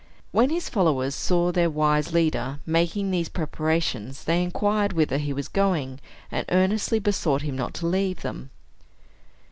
[0.31, 5.47] When his followers saw their wise leader making these preparations, they inquired whither he was
[5.47, 5.99] going,
[6.31, 8.49] and earnestly besought him not to leave them.